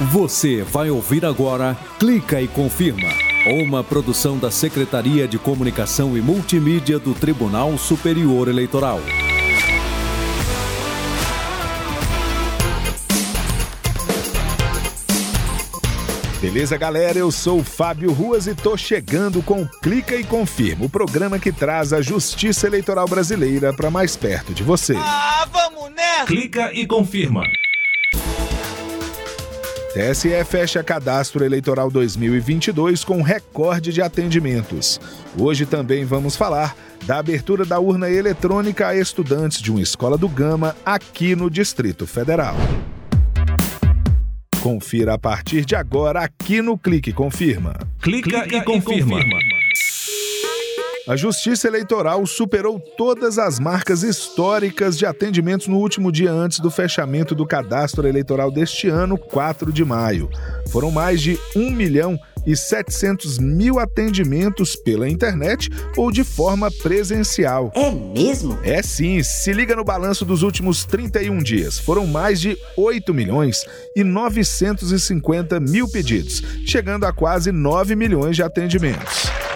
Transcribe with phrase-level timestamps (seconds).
[0.00, 3.08] Você vai ouvir agora Clica e Confirma,
[3.64, 9.00] uma produção da Secretaria de Comunicação e Multimídia do Tribunal Superior Eleitoral.
[16.40, 17.18] Beleza, galera?
[17.18, 21.50] Eu sou o Fábio Ruas e tô chegando com Clica e Confirma, o programa que
[21.50, 24.94] traz a justiça eleitoral brasileira para mais perto de você.
[24.96, 26.26] Ah, vamos nessa!
[26.26, 27.42] Clica e confirma.
[29.98, 35.00] TSE fecha cadastro eleitoral 2022 com recorde de atendimentos.
[35.36, 40.28] Hoje também vamos falar da abertura da urna eletrônica a estudantes de uma escola do
[40.28, 42.54] Gama aqui no Distrito Federal.
[44.62, 47.74] Confira a partir de agora aqui no Clique Confirma.
[48.00, 49.18] Clica, Clica e, confirma.
[49.18, 49.57] e confirma.
[51.08, 56.70] A Justiça Eleitoral superou todas as marcas históricas de atendimentos no último dia antes do
[56.70, 60.28] fechamento do cadastro eleitoral deste ano, 4 de maio.
[60.68, 67.72] Foram mais de 1 milhão e 700 mil atendimentos pela internet ou de forma presencial.
[67.74, 68.58] É mesmo?
[68.62, 71.78] É sim, se liga no balanço dos últimos 31 dias.
[71.78, 73.64] Foram mais de 8 milhões
[73.96, 79.47] e 950 mil pedidos, chegando a quase 9 milhões de atendimentos.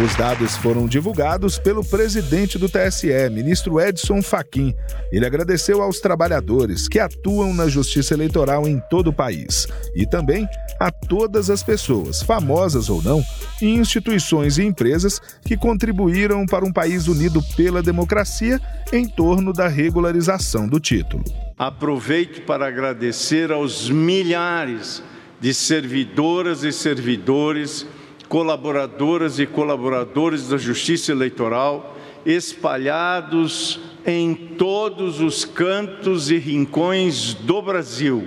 [0.00, 4.74] Os dados foram divulgados pelo presidente do TSE, ministro Edson Fachin.
[5.12, 10.48] Ele agradeceu aos trabalhadores que atuam na justiça eleitoral em todo o país e também
[10.80, 13.22] a todas as pessoas, famosas ou não,
[13.60, 18.58] e instituições e empresas que contribuíram para um país unido pela democracia
[18.94, 21.22] em torno da regularização do título.
[21.58, 25.02] Aproveito para agradecer aos milhares
[25.38, 27.86] de servidoras e servidores
[28.32, 31.94] colaboradoras e colaboradores da Justiça Eleitoral
[32.24, 38.26] espalhados em todos os cantos e rincões do Brasil,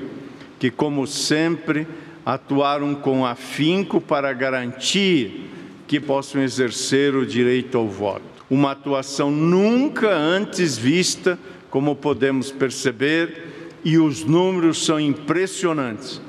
[0.59, 1.87] que, como sempre,
[2.23, 5.49] atuaram com afinco para garantir
[5.87, 8.45] que possam exercer o direito ao voto.
[8.47, 11.39] Uma atuação nunca antes vista,
[11.71, 16.21] como podemos perceber, e os números são impressionantes.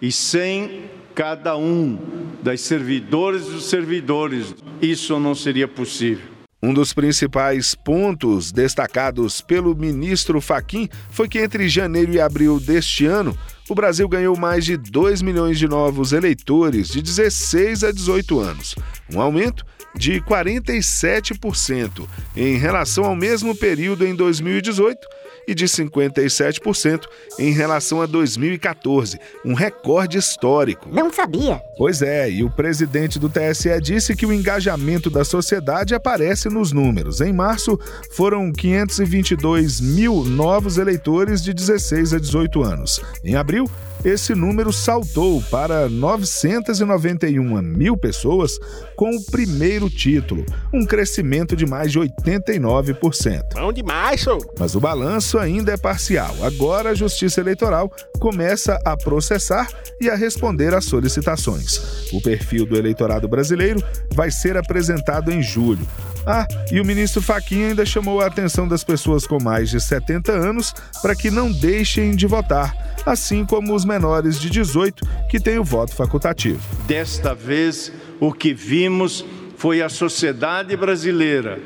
[0.00, 1.98] E sem cada um
[2.42, 4.54] das servidoras dos servidores.
[4.82, 6.34] Isso não seria possível.
[6.62, 13.04] Um dos principais pontos destacados pelo ministro Faquim foi que entre janeiro e abril deste
[13.04, 13.36] ano,
[13.68, 18.74] o Brasil ganhou mais de 2 milhões de novos eleitores de 16 a 18 anos,
[19.12, 19.64] um aumento
[19.94, 25.06] de 47% em relação ao mesmo período em 2018
[25.46, 27.04] e de 57%
[27.38, 30.88] em relação a 2014, um recorde histórico.
[30.92, 31.60] Não sabia.
[31.76, 36.72] Pois é, e o presidente do TSE disse que o engajamento da sociedade aparece nos
[36.72, 37.20] números.
[37.20, 37.78] Em março,
[38.12, 43.00] foram 522 mil novos eleitores de 16 a 18 anos.
[43.24, 43.68] Em abril,
[44.04, 48.58] esse número saltou para 991 mil pessoas
[48.96, 53.54] com o primeiro título, um crescimento de mais de 89%.
[53.54, 54.38] Bom demais, show!
[54.58, 56.34] Mas o balanço ainda é parcial.
[56.42, 59.68] Agora a Justiça Eleitoral começa a processar
[60.00, 62.12] e a responder às solicitações.
[62.12, 63.82] O perfil do eleitorado brasileiro
[64.12, 65.86] vai ser apresentado em julho.
[66.26, 70.32] Ah, e o ministro Faquinha ainda chamou a atenção das pessoas com mais de 70
[70.32, 72.74] anos para que não deixem de votar,
[73.04, 76.60] assim como os menores de 18 que têm o voto facultativo.
[76.86, 79.24] Desta vez, o que vimos
[79.56, 81.60] foi a sociedade brasileira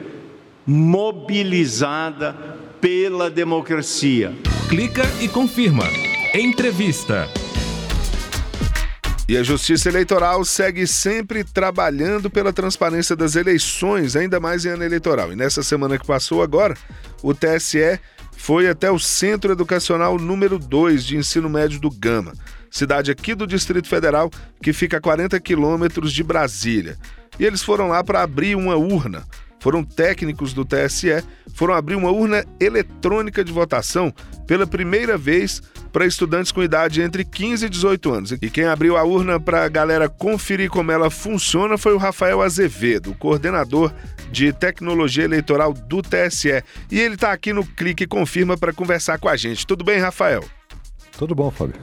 [0.66, 2.32] mobilizada
[2.80, 4.32] pela democracia.
[4.68, 5.84] Clica e confirma.
[6.34, 7.26] Entrevista.
[9.28, 14.82] E a Justiça Eleitoral segue sempre trabalhando pela transparência das eleições, ainda mais em ano
[14.82, 15.30] eleitoral.
[15.30, 16.74] E nessa semana que passou agora,
[17.22, 18.00] o TSE
[18.38, 22.32] foi até o Centro Educacional número 2 de ensino médio do Gama,
[22.70, 24.30] cidade aqui do Distrito Federal
[24.62, 26.96] que fica a 40 quilômetros de Brasília.
[27.38, 29.26] E eles foram lá para abrir uma urna
[29.60, 31.22] foram técnicos do TSE,
[31.54, 34.12] foram abrir uma urna eletrônica de votação
[34.46, 35.62] pela primeira vez
[35.92, 38.32] para estudantes com idade entre 15 e 18 anos.
[38.32, 42.40] E quem abriu a urna para a galera conferir como ela funciona foi o Rafael
[42.42, 43.92] Azevedo, coordenador
[44.30, 46.62] de tecnologia eleitoral do TSE.
[46.90, 49.66] E ele está aqui no Clique Confirma para conversar com a gente.
[49.66, 50.44] Tudo bem, Rafael?
[51.16, 51.74] Tudo bom, Fábio.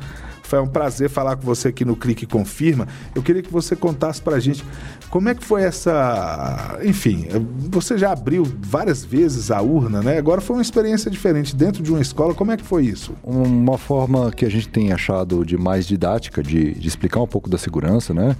[0.46, 2.88] Foi um prazer falar com você aqui no Clique Confirma.
[3.14, 4.64] Eu queria que você contasse para a gente
[5.10, 6.78] como é que foi essa.
[6.84, 7.26] Enfim,
[7.70, 10.18] você já abriu várias vezes a urna, né?
[10.18, 12.34] Agora foi uma experiência diferente dentro de uma escola.
[12.34, 13.14] Como é que foi isso?
[13.24, 17.50] Uma forma que a gente tem achado de mais didática, de, de explicar um pouco
[17.50, 18.36] da segurança, né?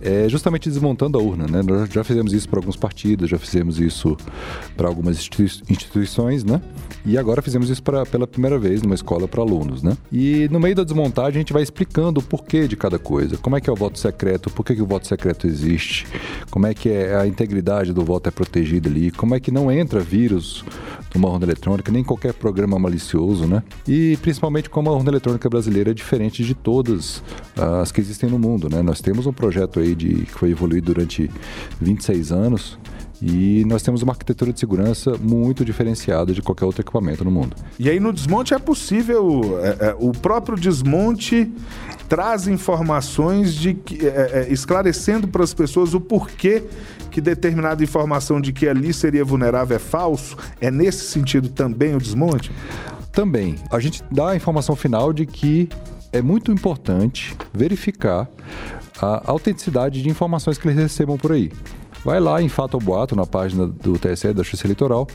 [0.00, 1.62] É justamente desmontando a urna, né?
[1.62, 4.16] Nós já fizemos isso para alguns partidos, já fizemos isso
[4.76, 5.16] para algumas
[5.68, 6.60] instituições, né?
[7.06, 9.96] E agora fizemos isso pra, pela primeira vez numa escola para alunos, né?
[10.12, 13.36] E no meio da desmontagem, a gente vai explicando o porquê de cada coisa.
[13.36, 16.06] Como é que é o voto secreto, por que, que o voto secreto existe,
[16.50, 19.70] como é que é a integridade do voto é protegida ali, como é que não
[19.70, 20.64] entra vírus
[21.14, 23.62] numa urna eletrônica, nem qualquer programa malicioso, né?
[23.86, 27.22] E principalmente como a urna eletrônica brasileira é diferente de todas
[27.56, 28.82] as que existem no mundo, né?
[28.82, 31.30] Nós temos um projeto aí de, que foi evoluído durante
[31.80, 32.78] 26 anos,
[33.26, 37.56] e nós temos uma arquitetura de segurança muito diferenciada de qualquer outro equipamento no mundo.
[37.78, 41.50] E aí no desmonte é possível, é, é, o próprio desmonte
[42.06, 46.64] traz informações de que, é, é esclarecendo para as pessoas o porquê
[47.10, 50.36] que determinada informação de que ali seria vulnerável é falso.
[50.60, 52.52] É nesse sentido também o desmonte?
[53.10, 53.54] Também.
[53.70, 55.70] A gente dá a informação final de que
[56.12, 58.28] é muito importante verificar
[59.00, 61.50] a autenticidade de informações que eles recebam por aí
[62.04, 65.06] vai lá em Fato ou Boato, na página do TSE, da Justiça Eleitoral,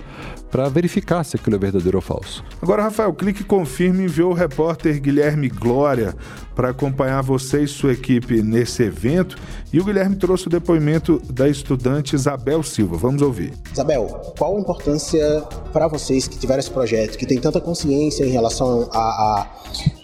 [0.49, 2.43] para verificar se aquilo é verdadeiro ou falso.
[2.61, 6.15] Agora, Rafael, clique confirme enviou o repórter Guilherme Glória
[6.55, 9.37] para acompanhar você e sua equipe nesse evento.
[9.71, 12.97] E o Guilherme trouxe o depoimento da estudante Isabel Silva.
[12.97, 13.53] Vamos ouvir.
[13.71, 14.07] Isabel,
[14.37, 15.41] qual a importância
[15.71, 19.47] para vocês que tiveram esse projeto, que tem tanta consciência em relação a, a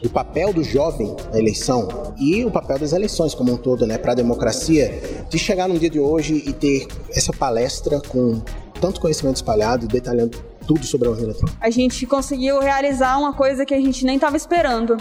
[0.04, 1.88] o papel do jovem na eleição
[2.18, 5.80] e o papel das eleições como um todo, né, para a democracia, de chegar no
[5.80, 6.75] dia de hoje e ter
[7.10, 8.42] essa palestra com
[8.80, 11.57] tanto conhecimento espalhado, detalhando tudo sobre a urna eletrônica.
[11.62, 14.98] A gente conseguiu realizar uma coisa que a gente nem estava esperando.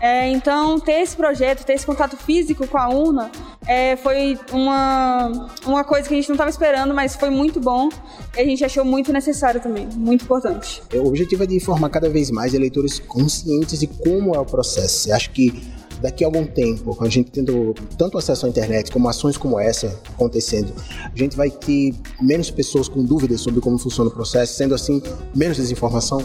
[0.00, 3.30] É, então, ter esse projeto, ter esse contato físico com a urna,
[3.66, 7.88] é, foi uma, uma coisa que a gente não estava esperando, mas foi muito bom
[8.36, 10.82] e a gente achou muito necessário também, muito importante.
[10.92, 15.08] O objetivo é de informar cada vez mais eleitores conscientes de como é o processo.
[15.08, 15.62] Eu acho que
[16.04, 19.98] daqui a algum tempo, a gente tendo tanto acesso à internet como ações como essa
[20.12, 20.70] acontecendo,
[21.02, 25.02] a gente vai ter menos pessoas com dúvidas sobre como funciona o processo, sendo assim,
[25.34, 26.22] menos desinformação?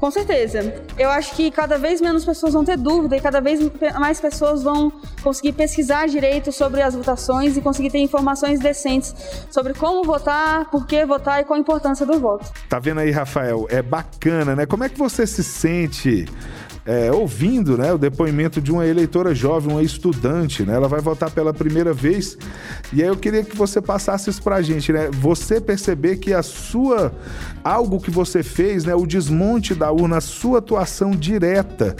[0.00, 0.74] Com certeza.
[0.96, 3.60] Eu acho que cada vez menos pessoas vão ter dúvida e cada vez
[3.98, 4.92] mais pessoas vão
[5.22, 9.14] conseguir pesquisar direito sobre as votações e conseguir ter informações decentes
[9.50, 12.50] sobre como votar, por que votar e qual a importância do voto.
[12.68, 13.66] Tá vendo aí, Rafael?
[13.68, 14.66] É bacana, né?
[14.66, 16.26] Como é que você se sente
[16.88, 20.74] é, ouvindo né, o depoimento de uma eleitora jovem, uma estudante, né?
[20.74, 22.38] Ela vai votar pela primeira vez.
[22.94, 25.10] E aí eu queria que você passasse isso pra gente, né?
[25.20, 27.12] Você perceber que a sua.
[27.62, 28.94] algo que você fez, né?
[28.94, 31.94] O desmonte da urna, a sua atuação direta,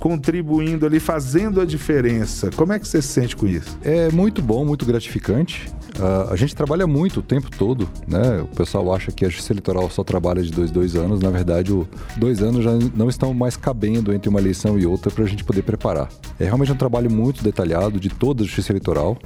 [0.00, 2.50] contribuindo ali, fazendo a diferença.
[2.50, 3.78] Como é que você se sente com isso?
[3.84, 5.72] É muito bom, muito gratificante.
[5.98, 8.40] Uh, a gente trabalha muito o tempo todo, né?
[8.40, 11.20] O pessoal acha que a justiça eleitoral só trabalha de dois, dois anos.
[11.20, 11.86] Na verdade, o
[12.16, 15.44] dois anos já não estão mais cabendo entre uma eleição e outra para a gente
[15.44, 16.08] poder preparar.
[16.40, 19.18] É realmente um trabalho muito detalhado de toda a justiça eleitoral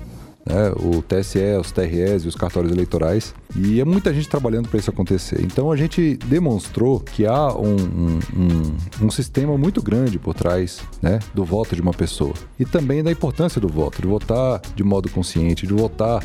[0.46, 3.34] né, o TSE, os TREs e os cartórios eleitorais.
[3.56, 5.40] E é muita gente trabalhando para isso acontecer.
[5.42, 10.80] Então a gente demonstrou que há um, um, um, um, sistema muito grande por trás
[11.02, 12.34] né, do voto de uma pessoa.
[12.58, 16.22] E também da importância do voto, de votar de modo consciente, de votar,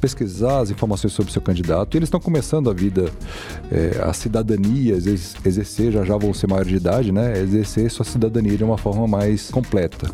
[0.00, 1.94] pesquisar as informações sobre o seu candidato.
[1.94, 3.10] E eles estão começando a vida,
[3.70, 7.38] é, a cidadania, exercer, já já vão ser maior de idade, né?
[7.38, 10.10] Exercer sua cidadania de uma forma mais completa.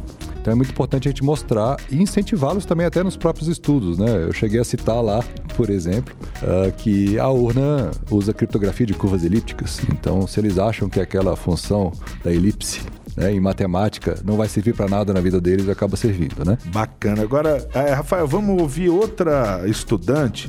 [0.46, 4.26] Então é muito importante a gente mostrar e incentivá-los também até nos próprios estudos, né?
[4.26, 5.20] Eu cheguei a citar lá,
[5.56, 9.80] por exemplo, uh, que a urna usa criptografia de curvas elípticas.
[9.90, 11.90] Então, se eles acham que aquela função
[12.22, 12.80] da elipse
[13.16, 16.56] né, em matemática não vai servir para nada na vida deles, acaba servindo, né?
[16.66, 17.22] Bacana.
[17.22, 20.48] Agora, é, Rafael, vamos ouvir outra estudante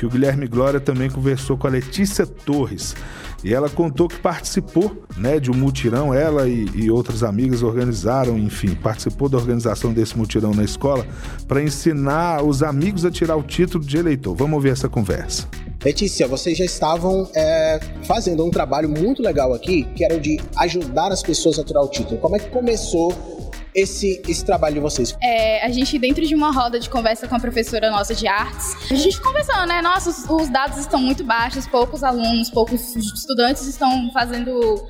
[0.00, 2.96] que o Guilherme Glória também conversou com a Letícia Torres.
[3.44, 8.38] E ela contou que participou né, de um mutirão, ela e, e outras amigas organizaram,
[8.38, 11.06] enfim, participou da organização desse mutirão na escola
[11.46, 14.34] para ensinar os amigos a tirar o título de eleitor.
[14.34, 15.46] Vamos ouvir essa conversa.
[15.84, 20.40] Letícia, vocês já estavam é, fazendo um trabalho muito legal aqui, que era o de
[20.56, 22.18] ajudar as pessoas a tirar o título.
[22.20, 23.39] Como é que começou
[23.74, 25.16] esse, esse trabalho de vocês?
[25.22, 28.74] É, a gente, dentro de uma roda de conversa com a professora nossa de artes,
[28.90, 29.80] a gente conversando, né?
[29.82, 34.84] Nossa, os, os dados estão muito baixos, poucos alunos, poucos estudantes estão fazendo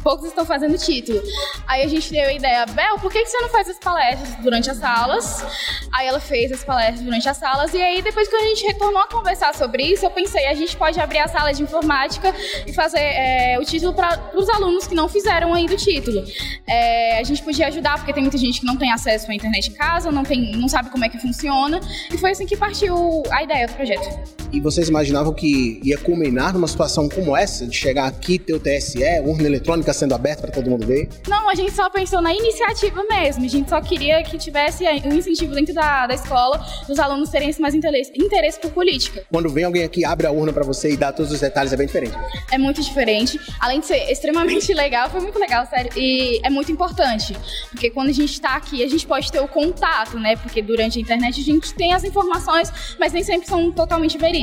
[0.00, 1.20] poucos estão fazendo título.
[1.66, 4.34] Aí a gente deu a ideia, Bel, por que, que você não faz as palestras
[4.36, 5.44] durante as aulas?
[5.92, 9.00] Aí ela fez as palestras durante as salas, e aí depois que a gente retornou
[9.00, 12.34] a conversar sobre isso, eu pensei, a gente pode abrir a sala de informática
[12.66, 16.24] e fazer é, o título para os alunos que não fizeram ainda o título.
[16.66, 19.70] É, a gente podia ajudar, porque tem muita gente que não tem acesso à internet
[19.70, 21.80] em casa, não, tem, não sabe como é que funciona,
[22.12, 24.39] e foi assim que partiu a ideia do projeto.
[24.52, 28.58] E vocês imaginavam que ia culminar numa situação como essa, de chegar aqui, ter o
[28.58, 31.08] TSE, urna eletrônica sendo aberta para todo mundo ver?
[31.28, 33.44] Não, a gente só pensou na iniciativa mesmo.
[33.44, 37.54] A gente só queria que tivesse um incentivo dentro da, da escola dos alunos terem
[37.60, 39.24] mais interesse, interesse por política.
[39.30, 41.76] Quando vem alguém aqui, abre a urna para você e dá todos os detalhes, é
[41.76, 42.16] bem diferente.
[42.50, 43.38] É muito diferente.
[43.60, 45.92] Além de ser extremamente legal, foi muito legal, sério.
[45.96, 47.36] E é muito importante.
[47.70, 50.34] Porque quando a gente está aqui, a gente pode ter o contato, né?
[50.34, 54.39] Porque durante a internet a gente tem as informações, mas nem sempre são totalmente verídicas.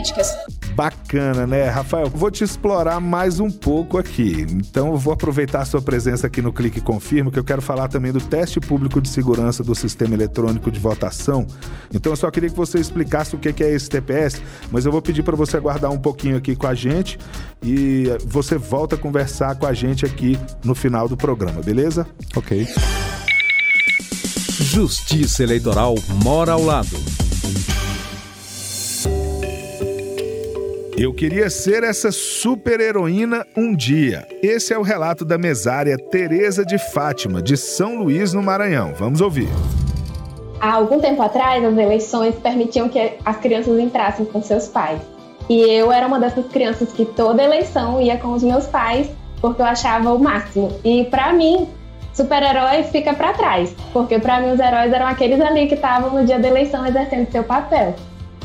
[0.76, 2.08] Bacana, né, Rafael?
[2.08, 4.46] Vou te explorar mais um pouco aqui.
[4.50, 7.88] Então, eu vou aproveitar a sua presença aqui no Clique Confirma, que eu quero falar
[7.88, 11.48] também do teste público de segurança do sistema eletrônico de votação.
[11.92, 15.02] Então, eu só queria que você explicasse o que é esse TPS, mas eu vou
[15.02, 17.18] pedir para você aguardar um pouquinho aqui com a gente
[17.64, 22.06] e você volta a conversar com a gente aqui no final do programa, beleza?
[22.36, 22.68] Ok.
[24.60, 27.17] Justiça Eleitoral mora ao lado.
[31.00, 34.28] Eu queria ser essa super heroína um dia.
[34.42, 38.96] Esse é o relato da mesária Teresa de Fátima, de São Luís, no Maranhão.
[38.96, 39.48] Vamos ouvir.
[40.60, 45.00] Há algum tempo atrás, as eleições permitiam que as crianças entrassem com seus pais.
[45.48, 49.08] E eu era uma dessas crianças que toda eleição ia com os meus pais,
[49.40, 50.80] porque eu achava o máximo.
[50.84, 51.68] E para mim,
[52.12, 56.26] super-herói fica para trás, porque para mim os heróis eram aqueles ali que estavam no
[56.26, 57.94] dia da eleição exercendo seu papel.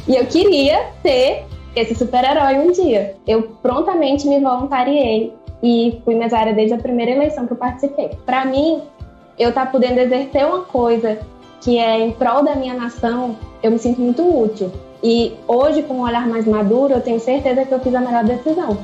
[0.06, 3.17] E eu queria ser esse super-herói um dia.
[3.26, 8.11] Eu prontamente me voluntariei e fui mesária desde a primeira eleição que eu participei.
[8.26, 8.83] Para mim,
[9.38, 11.19] eu estar tá podendo exercer uma coisa
[11.61, 14.71] que é em prol da minha nação, eu me sinto muito útil.
[15.02, 18.25] E hoje, com um olhar mais maduro, eu tenho certeza que eu fiz a melhor
[18.25, 18.76] decisão.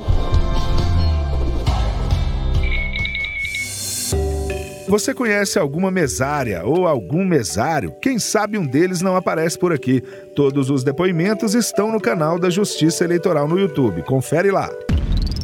[4.89, 7.95] Você conhece alguma mesária ou algum mesário?
[8.01, 10.01] Quem sabe um deles não aparece por aqui.
[10.35, 14.03] Todos os depoimentos estão no canal da Justiça Eleitoral no YouTube.
[14.03, 14.71] Confere lá.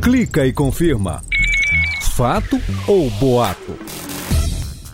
[0.02, 1.22] Clica e confirma.
[2.16, 2.58] Fato
[2.88, 3.76] ou boato?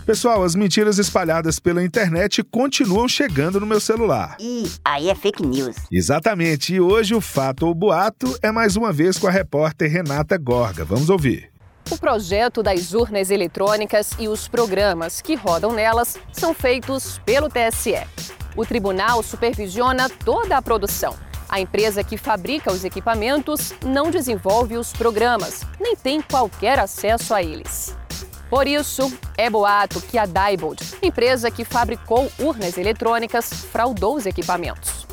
[0.04, 4.36] Pessoal, as mentiras espalhadas pela internet continuam chegando no meu celular.
[4.40, 5.76] Ih, aí é fake news.
[5.92, 6.74] Exatamente.
[6.74, 10.84] E hoje o fato ou boato é mais uma vez com a repórter Renata Gorga.
[10.84, 11.49] Vamos ouvir.
[11.90, 18.06] O projeto das urnas eletrônicas e os programas que rodam nelas são feitos pelo TSE.
[18.56, 21.16] O tribunal supervisiona toda a produção.
[21.48, 27.42] A empresa que fabrica os equipamentos não desenvolve os programas, nem tem qualquer acesso a
[27.42, 27.96] eles.
[28.48, 35.09] Por isso, é boato que a Diebold, empresa que fabricou urnas eletrônicas, fraudou os equipamentos.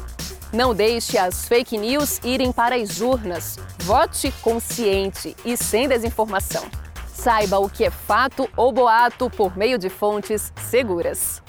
[0.53, 3.57] Não deixe as fake news irem para as urnas.
[3.79, 6.63] Vote consciente e sem desinformação.
[7.07, 11.41] Saiba o que é fato ou boato por meio de fontes seguras.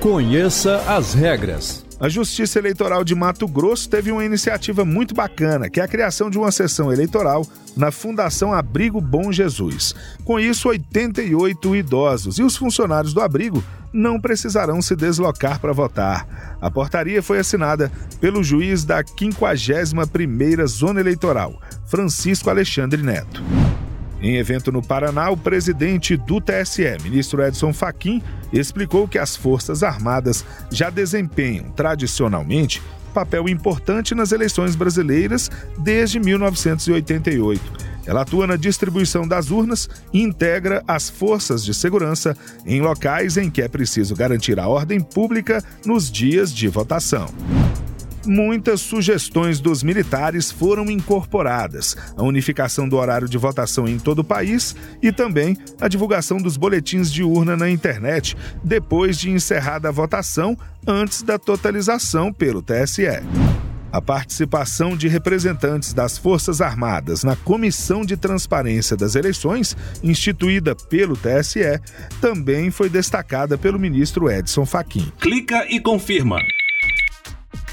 [0.00, 1.85] Conheça as regras.
[1.98, 6.28] A Justiça Eleitoral de Mato Grosso teve uma iniciativa muito bacana, que é a criação
[6.28, 9.94] de uma sessão eleitoral na Fundação Abrigo Bom Jesus.
[10.22, 16.58] Com isso, 88 idosos e os funcionários do abrigo não precisarão se deslocar para votar.
[16.60, 23.42] A portaria foi assinada pelo juiz da 51ª Zona Eleitoral, Francisco Alexandre Neto.
[24.20, 29.82] Em evento no Paraná, o presidente do TSE, ministro Edson Fachin, explicou que as Forças
[29.82, 32.82] Armadas já desempenham, tradicionalmente,
[33.12, 37.60] papel importante nas eleições brasileiras desde 1988.
[38.06, 43.50] Ela atua na distribuição das urnas e integra as forças de segurança em locais em
[43.50, 47.28] que é preciso garantir a ordem pública nos dias de votação
[48.26, 54.24] muitas sugestões dos militares foram incorporadas: a unificação do horário de votação em todo o
[54.24, 59.92] país e também a divulgação dos boletins de urna na internet depois de encerrada a
[59.92, 60.56] votação
[60.86, 63.06] antes da totalização pelo TSE.
[63.92, 71.16] A participação de representantes das Forças Armadas na Comissão de Transparência das Eleições, instituída pelo
[71.16, 71.80] TSE,
[72.20, 75.10] também foi destacada pelo ministro Edson Fachin.
[75.18, 76.38] Clica e confirma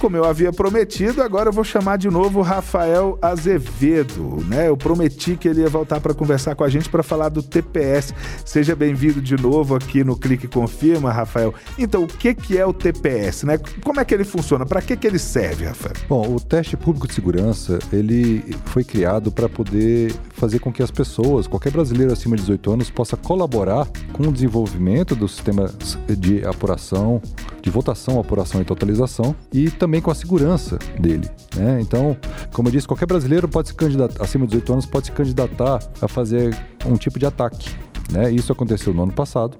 [0.03, 4.67] como eu havia prometido, agora eu vou chamar de novo o Rafael Azevedo, né?
[4.67, 8.13] Eu prometi que ele ia voltar para conversar com a gente para falar do TPS.
[8.43, 11.53] Seja bem-vindo de novo aqui no Clique Confirma, Rafael.
[11.79, 13.57] Então, o que que é o TPS, né?
[13.81, 14.65] Como é que ele funciona?
[14.65, 15.95] Para que que ele serve, Rafael?
[16.09, 20.91] Bom, o teste público de segurança, ele foi criado para poder fazer com que as
[20.91, 25.73] pessoas, qualquer brasileiro acima de 18 anos, possa colaborar com o desenvolvimento do sistema
[26.09, 27.21] de apuração,
[27.61, 31.29] de votação, apuração e totalização e também também com a segurança dele.
[31.55, 31.79] Né?
[31.79, 32.17] Então,
[32.51, 35.79] como eu disse, qualquer brasileiro pode se candidatar, acima de 18 anos, pode se candidatar
[36.01, 37.69] a fazer um tipo de ataque.
[38.11, 38.31] Né?
[38.31, 39.55] Isso aconteceu no ano passado.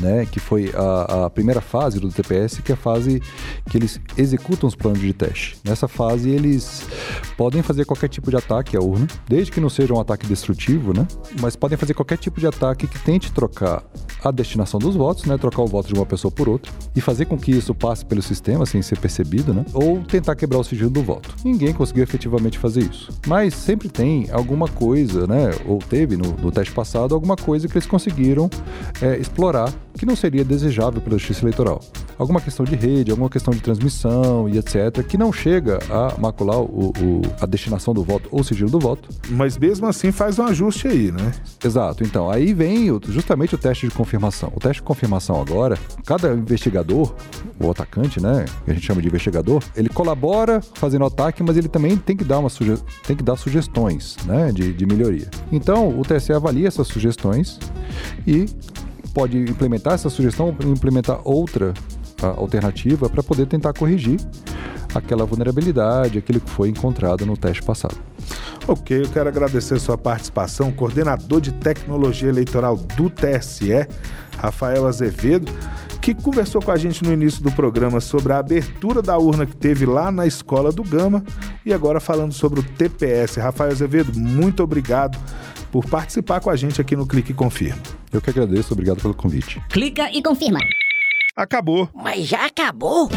[0.00, 3.22] Né, que foi a, a, primeira fase do TPS, que é a fase
[3.70, 5.56] que eles executam os planos de teste.
[5.64, 6.86] Nessa fase, eles
[7.36, 10.92] podem fazer qualquer tipo de ataque à urna, desde que não seja um ataque destrutivo,
[10.92, 11.06] né,
[11.40, 13.82] mas podem fazer qualquer tipo de ataque que tente trocar
[14.22, 17.26] a destinação dos votos, né, trocar o voto de uma pessoa por outra, e fazer
[17.26, 20.90] com que isso passe pelo sistema sem ser percebido, né, ou tentar quebrar o sigilo
[20.90, 21.34] do voto.
[21.44, 23.12] Ninguém conseguiu efetivamente fazer isso.
[23.26, 27.74] Mas sempre tem alguma coisa, né, ou teve no, no teste passado, alguma coisa que
[27.74, 28.50] eles conseguiram
[29.00, 31.80] é, explorar que não seria desejável pela justiça eleitoral.
[32.18, 36.60] Alguma questão de rede, alguma questão de transmissão e etc., que não chega a macular
[36.60, 39.08] o, o, a destinação do voto ou sigilo do voto.
[39.30, 41.32] Mas mesmo assim faz um ajuste aí, né?
[41.64, 42.04] Exato.
[42.04, 44.52] Então, aí vem justamente o teste de confirmação.
[44.54, 47.14] O teste de confirmação agora, cada investigador,
[47.58, 51.68] o atacante, né, que a gente chama de investigador, ele colabora fazendo ataque, mas ele
[51.68, 52.74] também tem que dar, uma suge
[53.06, 55.28] tem que dar sugestões né, de, de melhoria.
[55.52, 57.58] Então, o TSE avalia essas sugestões
[58.26, 58.46] e
[59.14, 61.72] pode implementar essa sugestão, implementar outra
[62.36, 64.18] alternativa para poder tentar corrigir
[64.94, 67.96] aquela vulnerabilidade, aquilo que foi encontrado no teste passado.
[68.66, 73.86] Ok, eu quero agradecer sua participação, coordenador de tecnologia eleitoral do TSE,
[74.38, 75.52] Rafael Azevedo,
[76.00, 79.56] que conversou com a gente no início do programa sobre a abertura da urna que
[79.56, 81.24] teve lá na escola do Gama
[81.64, 83.36] e agora falando sobre o TPS.
[83.36, 85.18] Rafael Azevedo, muito obrigado
[85.70, 88.03] por participar com a gente aqui no Clique Confirma.
[88.14, 89.60] Eu que agradeço, obrigado pelo convite.
[89.68, 90.60] Clica e confirma.
[91.34, 91.90] Acabou.
[91.92, 93.10] Mas já acabou?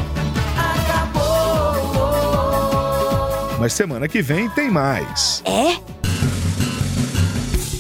[0.58, 1.28] Acabou!
[3.60, 5.44] Mas semana que vem tem mais.
[5.46, 5.80] É?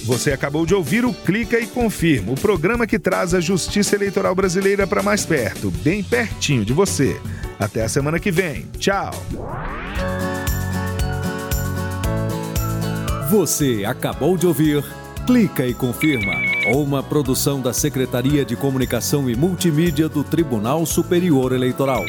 [0.06, 4.36] Você acabou de ouvir o Clica e Confirma, o programa que traz a justiça eleitoral
[4.36, 7.20] brasileira para mais perto, bem pertinho de você.
[7.60, 8.68] Até a semana que vem.
[8.78, 9.12] Tchau.
[13.32, 14.84] Você acabou de ouvir
[15.26, 16.32] Clica e Confirma,
[16.76, 22.04] uma produção da Secretaria de Comunicação e Multimídia do Tribunal Superior Eleitoral.